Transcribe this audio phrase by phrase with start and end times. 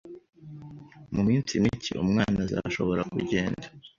[1.13, 3.65] Mu minsi mike, umwana azashobora kugenda